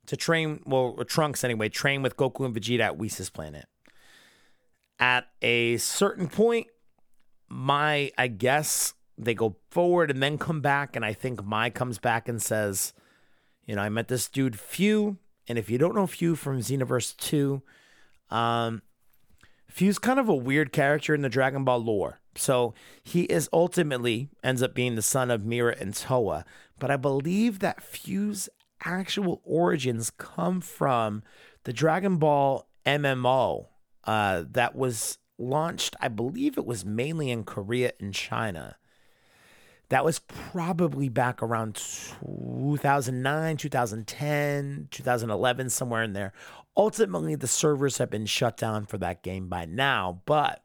[0.08, 3.68] to train, well, Trunks anyway, train with Goku and Vegeta at Whis' planet.
[5.00, 6.68] At a certain point,
[7.50, 10.96] Mai, I guess, they go forward and then come back.
[10.96, 12.94] And I think Mai comes back and says,
[13.66, 15.18] You know, I met this dude, Fu.
[15.48, 17.62] And if you don't know Fu from Xenoverse 2,
[18.30, 18.82] um,
[19.70, 22.20] Fu's kind of a weird character in the Dragon Ball lore.
[22.38, 22.74] So
[23.04, 26.44] he is ultimately ends up being the son of Mira and Towa.
[26.80, 28.50] But I believe that Fu's
[28.84, 31.24] actual origins come from
[31.64, 33.68] the Dragon Ball MMO
[34.04, 38.78] uh, that was launched, I believe it was mainly in Korea and China.
[39.90, 46.34] That was probably back around 2009, 2010, 2011, somewhere in there.
[46.76, 50.62] Ultimately, the servers have been shut down for that game by now, but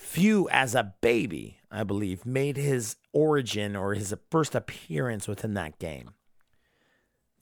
[0.00, 5.78] Fu, as a baby, I believe, made his origin or his first appearance within that
[5.78, 6.12] game.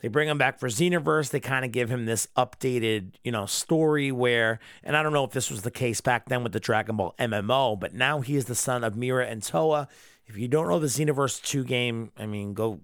[0.00, 1.30] They bring him back for Xenoverse.
[1.30, 5.24] They kind of give him this updated, you know, story where, and I don't know
[5.24, 8.34] if this was the case back then with the Dragon Ball MMO, but now he
[8.34, 9.86] is the son of Mira and Towa.
[10.26, 12.80] If you don't know the Xenoverse 2 game, I mean, go,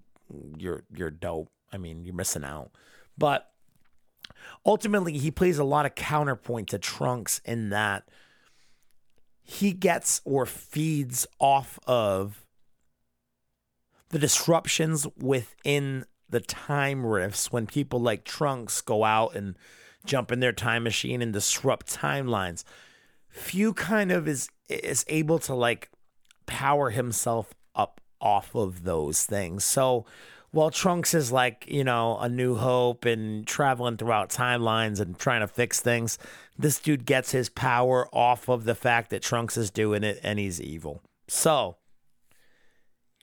[0.57, 1.51] you're you're dope.
[1.71, 2.71] I mean, you're missing out.
[3.17, 3.51] But
[4.65, 8.07] ultimately, he plays a lot of counterpoint to Trunks in that
[9.45, 12.45] he gets or feeds off of
[14.09, 19.55] the disruptions within the time rifts when people like Trunks go out and
[20.03, 22.63] jump in their time machine and disrupt timelines.
[23.29, 25.91] Fu kind of is is able to like
[26.47, 29.63] power himself up off of those things.
[29.63, 30.05] So
[30.55, 35.41] while Trunks is like, you know, a new hope and traveling throughout timelines and trying
[35.41, 36.17] to fix things,
[36.57, 40.39] this dude gets his power off of the fact that Trunks is doing it and
[40.39, 41.03] he's evil.
[41.27, 41.75] So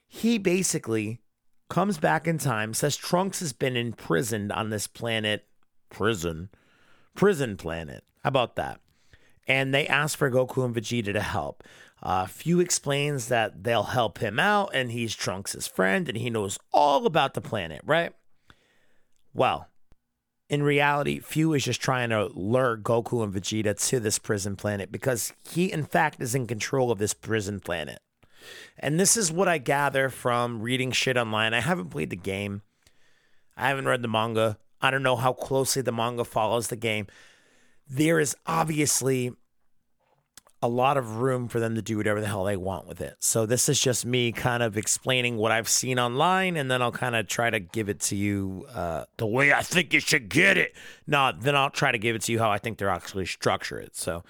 [0.07, 1.23] he basically
[1.71, 5.47] comes back in time, says Trunks has been imprisoned on this planet,
[5.88, 6.51] prison,
[7.14, 8.05] prison planet.
[8.23, 8.79] How about that?
[9.49, 11.64] And they ask for Goku and Vegeta to help.
[12.02, 16.58] Uh, Fu explains that they'll help him out and he's Trunks' friend and he knows
[16.72, 18.12] all about the planet, right?
[19.32, 19.68] Well,
[20.48, 24.90] in reality, Fu is just trying to lure Goku and Vegeta to this prison planet
[24.90, 28.00] because he, in fact, is in control of this prison planet.
[28.76, 31.54] And this is what I gather from reading shit online.
[31.54, 32.62] I haven't played the game,
[33.56, 34.58] I haven't read the manga.
[34.80, 37.06] I don't know how closely the manga follows the game.
[37.88, 39.32] There is obviously
[40.62, 43.16] a lot of room for them to do whatever the hell they want with it.
[43.18, 46.92] So this is just me kind of explaining what I've seen online, and then I'll
[46.92, 50.29] kind of try to give it to you uh, the way I think you should
[50.29, 50.75] get it.
[51.07, 53.79] No, then I'll try to give it to you how I think they're actually structure
[53.79, 53.96] it.
[53.96, 54.22] So,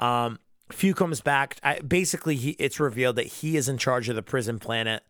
[0.00, 1.58] um, Fu comes back.
[1.62, 5.02] I, basically, he, it's revealed that he is in charge of the prison planet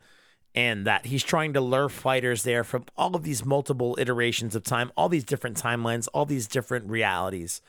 [0.54, 4.64] and that he's trying to lure fighters there from all of these multiple iterations of
[4.64, 7.60] time, all these different timelines, all these different realities,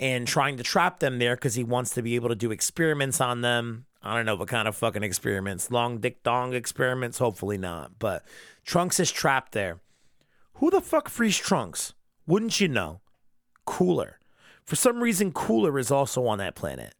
[0.00, 3.20] and trying to trap them there because he wants to be able to do experiments
[3.20, 3.86] on them.
[4.02, 5.70] I don't know what kind of fucking experiments.
[5.70, 7.18] Long dick dong experiments?
[7.18, 7.98] Hopefully not.
[7.98, 8.24] But
[8.64, 9.80] Trunks is trapped there.
[10.54, 11.94] Who the fuck frees Trunks?
[12.26, 13.00] Wouldn't you know?
[13.64, 14.18] Cooler.
[14.64, 16.94] For some reason, Cooler is also on that planet.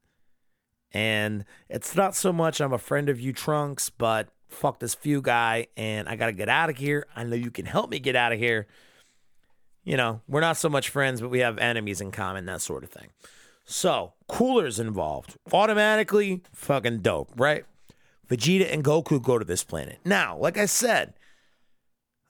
[0.92, 5.20] And it's not so much I'm a friend of you, Trunks, but fuck this Fu
[5.20, 7.06] guy and I got to get out of here.
[7.14, 8.66] I know you can help me get out of here.
[9.84, 12.84] You know, we're not so much friends, but we have enemies in common, that sort
[12.84, 13.08] of thing.
[13.66, 15.36] So, Cooler's involved.
[15.52, 17.64] Automatically, fucking dope, right?
[18.28, 19.98] Vegeta and Goku go to this planet.
[20.04, 21.14] Now, like I said,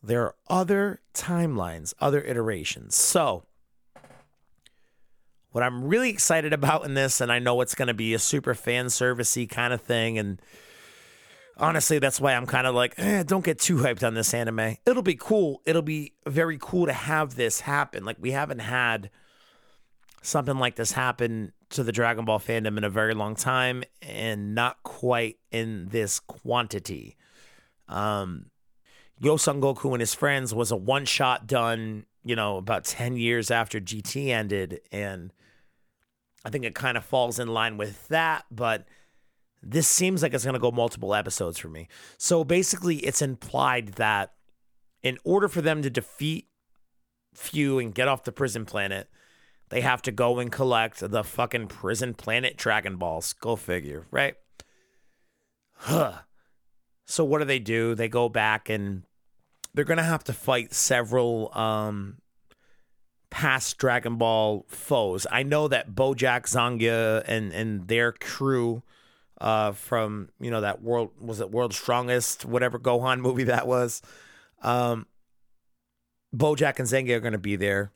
[0.02, 2.94] there are other timelines, other iterations.
[2.94, 3.44] So,
[5.52, 8.18] what I'm really excited about in this, and I know it's going to be a
[8.18, 10.42] super fan servicey kind of thing, and
[11.56, 14.76] honestly, that's why I'm kind of like, eh, don't get too hyped on this anime.
[14.86, 15.62] It'll be cool.
[15.64, 18.04] It'll be very cool to have this happen.
[18.04, 19.10] Like we haven't had
[20.22, 24.54] something like this happen to the Dragon Ball fandom in a very long time, and
[24.54, 27.16] not quite in this quantity.
[27.88, 28.46] Um,
[29.20, 33.16] Yo Son Goku and his friends was a one shot done you know, about 10
[33.16, 34.80] years after GT ended.
[34.90, 35.32] And
[36.44, 38.46] I think it kind of falls in line with that.
[38.50, 38.86] But
[39.64, 41.88] this seems like it's going to go multiple episodes for me.
[42.18, 44.32] So basically, it's implied that
[45.02, 46.48] in order for them to defeat
[47.34, 49.08] Fu and get off the prison planet,
[49.70, 53.32] they have to go and collect the fucking prison planet Dragon Balls.
[53.32, 54.34] Go figure, right?
[55.74, 56.20] Huh.
[57.06, 57.94] So what do they do?
[57.94, 59.02] They go back and
[59.74, 62.18] they're gonna have to fight several um
[63.30, 65.26] past Dragon Ball foes.
[65.30, 68.82] I know that Bojack Zangya and and their crew
[69.40, 74.02] uh from you know that world was it World's Strongest whatever Gohan movie that was.
[74.62, 75.06] Um
[76.34, 77.92] Bojack and Zangya are gonna be there.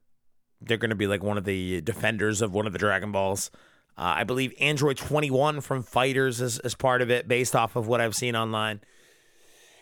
[0.61, 3.51] They're gonna be like one of the defenders of one of the Dragon Balls.
[3.99, 7.89] Uh, I believe Android 21 from FighterZ is, is part of it, based off of
[7.89, 8.81] what I've seen online.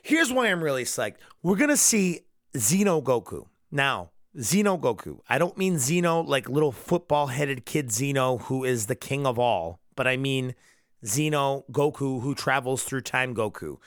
[0.02, 1.16] Here's why I'm really psyched.
[1.42, 2.20] We're going to see
[2.54, 3.44] Xeno Goku.
[3.70, 5.18] Now, Xeno Goku.
[5.28, 9.38] I don't mean Xeno like little football headed kid Xeno who is the king of
[9.38, 10.54] all, but I mean
[11.05, 13.78] Xeno Goku who travels through time Goku.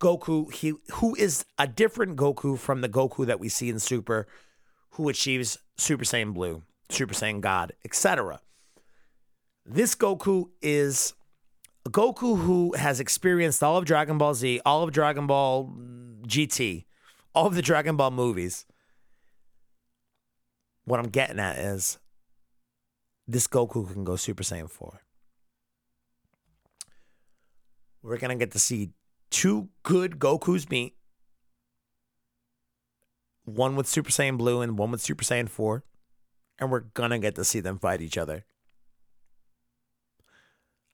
[0.00, 4.28] Goku, he who is a different Goku from the Goku that we see in Super,
[4.90, 8.40] who achieves Super Saiyan Blue, Super Saiyan God, etc.
[9.66, 11.14] This Goku is
[11.84, 15.74] a Goku who has experienced all of Dragon Ball Z, all of Dragon Ball
[16.26, 16.84] GT,
[17.34, 18.66] all of the Dragon Ball movies.
[20.84, 21.98] What I'm getting at is
[23.26, 25.00] this Goku can go Super Saiyan 4.
[28.02, 28.90] We're going to get to see
[29.30, 30.94] two good Gokus meet.
[33.44, 35.84] One with Super Saiyan Blue and one with Super Saiyan 4.
[36.58, 38.44] And we're going to get to see them fight each other.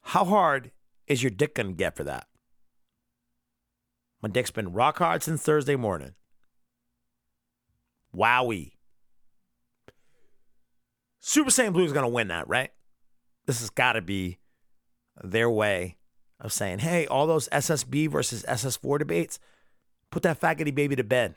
[0.03, 0.71] How hard
[1.07, 2.27] is your dick going to get for that?
[4.23, 6.15] My dick's been rock hard since Thursday morning.
[8.15, 8.73] Wowie.
[11.21, 12.71] Super Saiyan Blue is going to win that, right?
[13.47, 14.39] This has got to be
[15.23, 15.97] their way
[16.45, 19.41] of saying, hey, all those SSB versus SS4 debates,
[20.11, 21.35] put that faggoty baby to bed.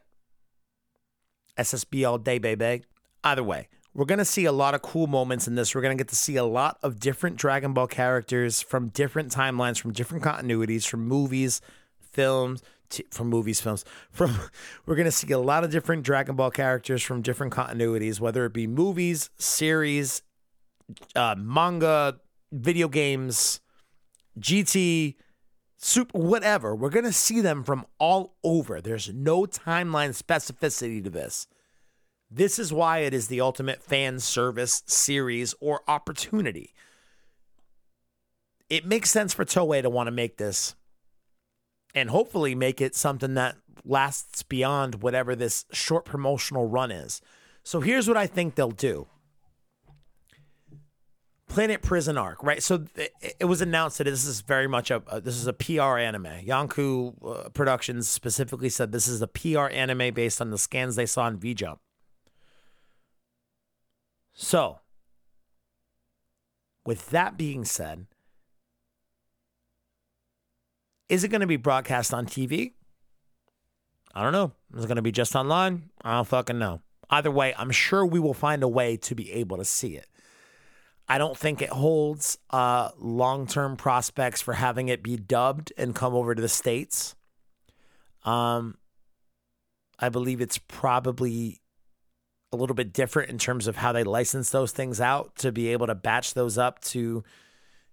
[1.58, 2.84] SSB all day, baby.
[3.24, 5.74] Either way, we're going to see a lot of cool moments in this.
[5.74, 9.34] We're going to get to see a lot of different Dragon Ball characters from different
[9.34, 11.62] timelines, from different continuities, from movies,
[12.00, 13.86] films, t- from movies, films.
[14.12, 14.36] From
[14.86, 18.46] we're going to see a lot of different Dragon Ball characters from different continuities, whether
[18.46, 20.22] it be movies, series,
[21.16, 22.20] uh, manga,
[22.52, 23.62] video games,
[24.40, 25.16] GT,
[25.78, 26.76] super, whatever.
[26.76, 28.82] We're going to see them from all over.
[28.82, 31.48] There's no timeline specificity to this.
[32.30, 36.74] This is why it is the ultimate fan service series or opportunity.
[38.70, 40.76] It makes sense for Toei to want to make this
[41.96, 47.22] and hopefully make it something that lasts beyond whatever this short promotional run is.
[47.64, 49.08] So here's what I think they'll do.
[51.58, 52.62] Planet Prison arc, right?
[52.62, 52.86] So
[53.40, 56.46] it was announced that this is very much a, this is a PR anime.
[56.46, 61.08] Yonkou uh, Productions specifically said this is a PR anime based on the scans they
[61.08, 61.80] saw in V Jump.
[64.34, 64.82] So,
[66.86, 68.06] with that being said,
[71.10, 72.74] is it going to be broadcast on TV?
[74.14, 74.52] I don't know.
[74.76, 75.90] Is it going to be just online?
[76.04, 76.82] I don't fucking know.
[77.10, 80.06] Either way, I'm sure we will find a way to be able to see it.
[81.10, 85.96] I don't think it holds uh, long term prospects for having it be dubbed and
[85.96, 87.16] come over to the States.
[88.26, 88.78] Um,
[90.00, 91.62] I believe it's probably
[92.52, 95.70] a little bit different in terms of how they license those things out to be
[95.70, 97.24] able to batch those up to,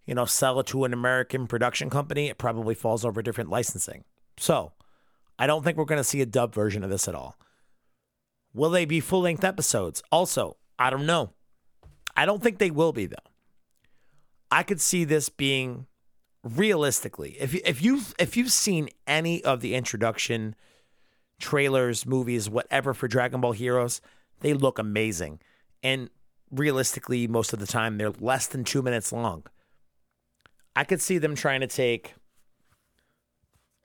[0.06, 2.28] you know, sell it to an American production company.
[2.28, 4.04] It probably falls over different licensing.
[4.36, 4.72] So
[5.38, 7.36] I don't think we're going to see a dub version of this at all.
[8.52, 10.02] Will they be full length episodes?
[10.12, 11.32] Also, I don't know.
[12.16, 13.16] I don't think they will be though.
[14.50, 15.86] I could see this being
[16.42, 20.54] realistically if if you if you've seen any of the introduction
[21.38, 24.00] trailers, movies, whatever for Dragon Ball Heroes,
[24.40, 25.40] they look amazing.
[25.82, 26.10] And
[26.50, 29.44] realistically, most of the time, they're less than two minutes long.
[30.76, 32.14] I could see them trying to take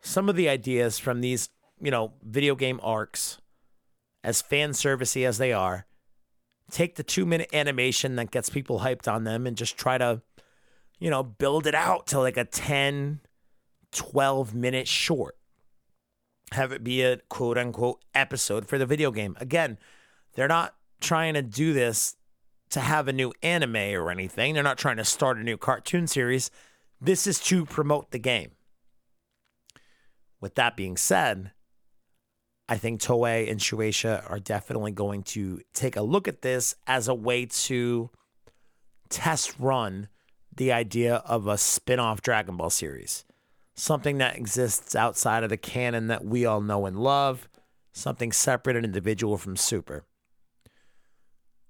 [0.02, 1.50] some of the ideas from these,
[1.82, 3.40] you know, video game arcs,
[4.24, 5.86] as fan servicey as they are,
[6.72, 10.22] take the two minute animation that gets people hyped on them and just try to,
[11.00, 13.20] you know, build it out to like a 10,
[13.92, 15.38] 12 minute short.
[16.52, 19.38] Have it be a quote unquote episode for the video game.
[19.40, 19.78] Again,
[20.34, 22.16] they're not trying to do this
[22.72, 24.54] to have a new anime or anything.
[24.54, 26.52] They're not trying to start a new cartoon series.
[27.02, 28.52] This is to promote the game.
[30.42, 31.52] With that being said,
[32.72, 37.08] I think Toei and Shueisha are definitely going to take a look at this as
[37.08, 38.12] a way to
[39.10, 40.08] test run
[40.56, 43.26] the idea of a spin off Dragon Ball series.
[43.74, 47.50] Something that exists outside of the canon that we all know and love,
[47.92, 50.06] something separate and individual from Super.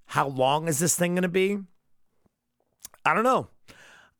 [0.07, 1.59] How long is this thing going to be?
[3.05, 3.47] I don't know.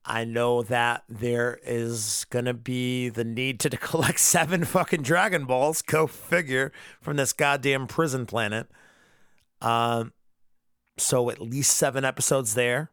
[0.09, 5.45] I know that there is going to be the need to collect seven fucking Dragon
[5.45, 8.67] Balls, go figure, from this goddamn prison planet.
[9.61, 10.13] Um,
[10.97, 12.89] so at least seven episodes there.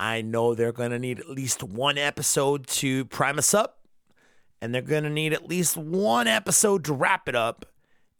[0.00, 3.80] I know they're going to need at least one episode to prime us up,
[4.62, 7.66] and they're going to need at least one episode to wrap it up.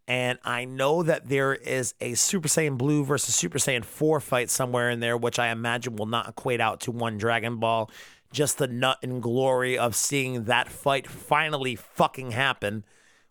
[0.08, 4.48] And I know that there is a Super Saiyan Blue versus Super Saiyan 4 fight
[4.48, 7.90] somewhere in there, which I imagine will not equate out to one Dragon Ball.
[8.32, 12.86] Just the nut and glory of seeing that fight finally fucking happen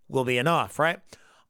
[0.08, 1.00] will be enough, right?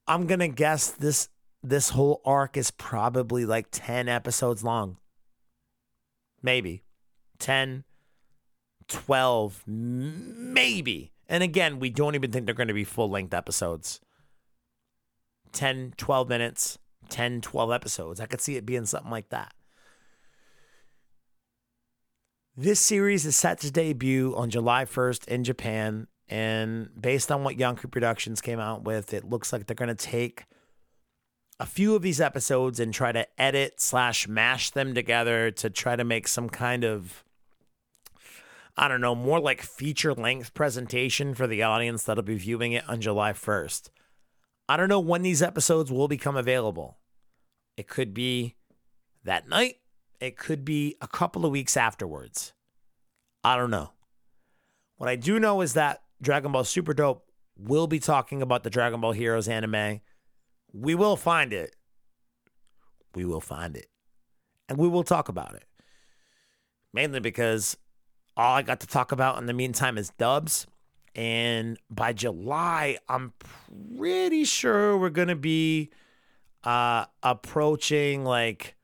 [0.07, 1.27] I'm gonna guess this
[1.61, 4.95] this whole arc is probably like 10 episodes long.
[6.41, 6.83] Maybe
[7.39, 7.83] 10,
[8.87, 11.11] 12, maybe.
[11.27, 13.99] And again, we don't even think they're to be full length episodes.
[15.53, 16.77] 10, 12 minutes,
[17.09, 18.19] 10, 12 episodes.
[18.19, 19.53] I could see it being something like that.
[22.55, 26.07] This series is set to debut on July 1st in Japan.
[26.27, 29.95] And based on what Yonkou Productions came out with, it looks like they're going to
[29.95, 30.45] take
[31.59, 35.95] a few of these episodes and try to edit slash mash them together to try
[35.95, 37.23] to make some kind of
[38.79, 42.87] I don't know, more like feature length presentation for the audience that'll be viewing it
[42.87, 43.89] on July 1st.
[44.69, 46.97] I don't know when these episodes will become available.
[47.77, 48.55] It could be
[49.23, 49.77] that night,
[50.19, 52.53] it could be a couple of weeks afterwards.
[53.43, 53.91] I don't know.
[54.97, 58.69] What I do know is that Dragon Ball Super Dope will be talking about the
[58.69, 60.01] Dragon Ball Heroes anime.
[60.73, 61.75] We will find it.
[63.15, 63.87] We will find it.
[64.67, 65.65] And we will talk about it.
[66.93, 67.77] Mainly because
[68.35, 70.67] all I got to talk about in the meantime is dubs.
[71.17, 73.33] And by July, I'm
[73.97, 75.89] pretty sure we're going to be
[76.63, 78.75] uh, approaching like,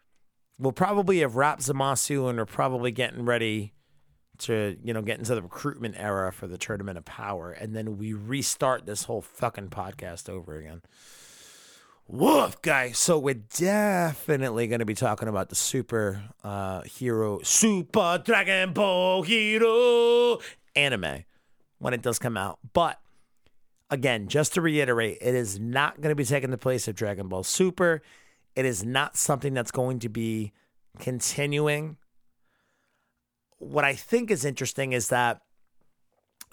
[0.57, 3.73] we'll probably have wrapped Zamasu and we're probably getting ready
[4.39, 7.51] to, you know, get into the recruitment era for the Tournament of Power.
[7.51, 10.81] And then we restart this whole fucking podcast over again.
[12.07, 12.93] Woof, guy.
[12.93, 19.21] So we're definitely going to be talking about the super uh, hero, Super Dragon Ball
[19.21, 20.39] Hero
[20.75, 21.25] anime
[21.83, 22.59] when it does come out.
[22.71, 22.97] But
[23.89, 27.27] again, just to reiterate, it is not going to be taking the place of Dragon
[27.27, 28.01] Ball Super.
[28.55, 30.53] It is not something that's going to be
[30.99, 31.97] continuing.
[33.57, 35.41] What I think is interesting is that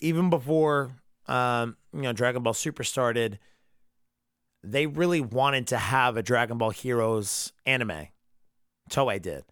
[0.01, 0.91] even before
[1.29, 3.39] um, you know Dragon Ball Super started,
[4.65, 8.09] they really wanted to have a Dragon Ball Heroes anime.
[8.91, 9.45] Toei did.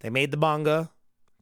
[0.00, 0.90] They made the manga.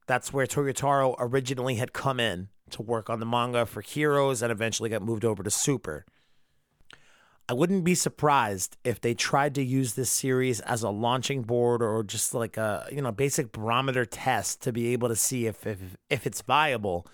[0.07, 4.51] That's where Toyotaro originally had come in to work on the manga for Heroes and
[4.51, 6.05] eventually got moved over to Super.
[7.51, 11.83] I wouldn't be surprised if they tried to use this series as a launching board
[11.83, 15.66] or just like a you know basic barometer test to be able to see if
[15.66, 17.09] if, if it's viable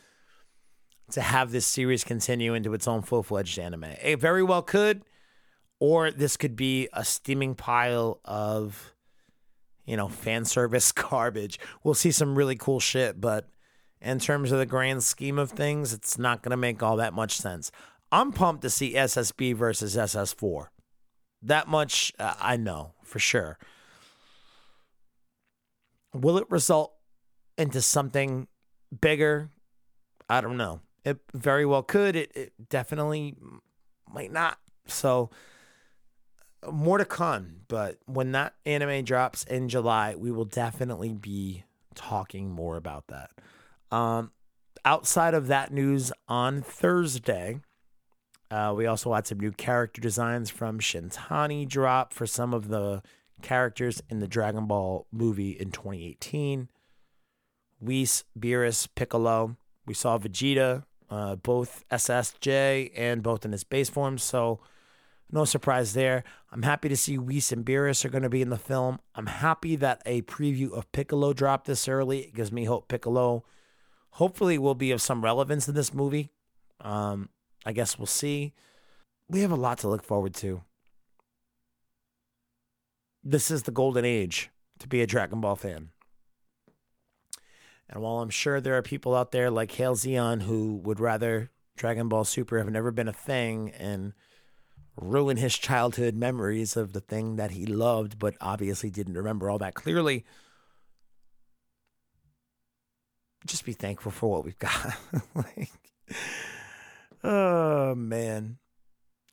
[1.12, 3.84] to have this series continue into its own full fledged anime.
[4.02, 5.04] It very well could,
[5.80, 8.92] or this could be a steaming pile of
[9.86, 11.58] you know fan service garbage.
[11.82, 13.48] We'll see some really cool shit, but
[14.00, 17.14] in terms of the grand scheme of things, it's not going to make all that
[17.14, 17.70] much sense.
[18.12, 20.66] I'm pumped to see SSB versus SS4.
[21.42, 23.58] That much uh, I know for sure.
[26.14, 26.92] Will it result
[27.58, 28.48] into something
[29.00, 29.50] bigger?
[30.28, 30.80] I don't know.
[31.04, 32.16] It very well could.
[32.16, 33.36] It, it definitely
[34.12, 34.58] might not.
[34.86, 35.30] So,
[36.70, 37.60] more to come.
[37.68, 43.30] But when that anime drops in July, we will definitely be talking more about that.
[43.96, 44.30] Um,
[44.84, 47.60] outside of that news on Thursday,
[48.50, 53.02] uh, we also had some new character designs from Shintani drop for some of the
[53.40, 56.68] characters in the Dragon Ball movie in 2018.
[57.80, 59.56] Whis, Beerus, Piccolo.
[59.86, 64.18] We saw Vegeta, uh, both SSJ and both in his base form.
[64.18, 64.60] So
[65.32, 66.22] no surprise there.
[66.52, 68.98] I'm happy to see Whis and Beerus are going to be in the film.
[69.14, 72.20] I'm happy that a preview of Piccolo dropped this early.
[72.20, 73.44] It gives me hope Piccolo
[74.16, 76.30] hopefully will be of some relevance in this movie.
[76.80, 77.28] Um,
[77.66, 78.54] I guess we'll see.
[79.28, 80.62] We have a lot to look forward to.
[83.22, 84.48] This is the golden age
[84.78, 85.90] to be a Dragon Ball fan.
[87.90, 91.50] And while I'm sure there are people out there like Hale Zion who would rather
[91.76, 94.14] Dragon Ball Super have never been a thing and
[94.98, 99.58] ruin his childhood memories of the thing that he loved, but obviously didn't remember all
[99.58, 100.24] that clearly.
[103.46, 104.96] Just be thankful for what we've got.
[105.34, 105.70] like,
[107.22, 108.58] oh man,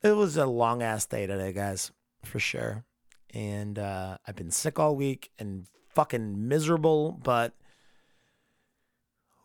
[0.01, 1.91] it was a long ass day today, guys,
[2.23, 2.85] for sure.
[3.33, 7.53] And uh, I've been sick all week and fucking miserable, but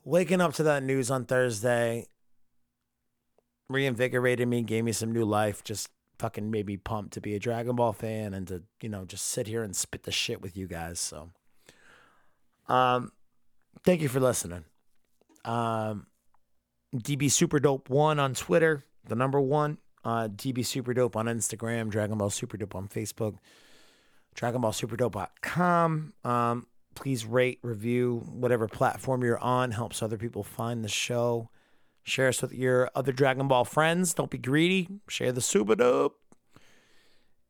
[0.05, 2.07] waking up to that news on Thursday
[3.69, 7.39] reinvigorated me, gave me some new life, just fucking made me pumped to be a
[7.39, 10.57] Dragon Ball fan and to, you know, just sit here and spit the shit with
[10.57, 10.99] you guys.
[10.99, 11.31] So
[12.69, 13.13] um
[13.85, 14.65] thank you for listening.
[15.45, 16.07] Um
[16.95, 19.79] DB Super Dope one on Twitter, the number one.
[20.05, 23.37] Uh DB Super Dope on Instagram, Dragon Ball Super Dope on Facebook,
[24.37, 26.13] DragonBallSuperDope.com.
[26.25, 31.49] Um please rate, review, whatever platform you're on, helps other people find the show.
[32.03, 34.15] Share us with your other Dragon Ball friends.
[34.15, 34.89] Don't be greedy.
[35.09, 36.19] Share the super dope.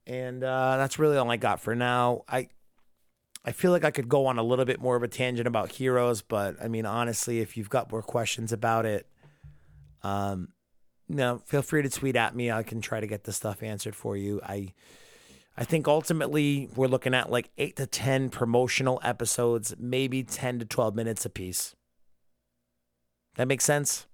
[0.06, 2.24] And uh, that's really all I got for now.
[2.28, 2.48] I
[3.48, 5.72] I feel like I could go on a little bit more of a tangent about
[5.72, 9.06] heroes, but I mean honestly, if you've got more questions about it,
[10.02, 10.48] um,
[11.08, 12.50] you know, feel free to tweet at me.
[12.52, 14.42] I can try to get the stuff answered for you.
[14.44, 14.74] I
[15.56, 20.66] I think ultimately we're looking at like eight to ten promotional episodes, maybe ten to
[20.66, 21.74] twelve minutes a piece.
[23.36, 24.06] That makes sense?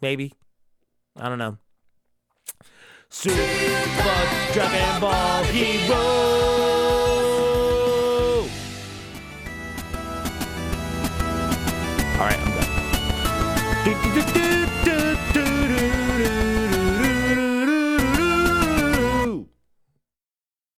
[0.00, 0.32] Maybe.
[1.16, 1.58] I don't know.
[3.10, 3.34] Super
[4.52, 6.37] Dragon Ball Hero.
[12.18, 13.84] All right, I'm done.
[13.84, 14.57] Do, do, do,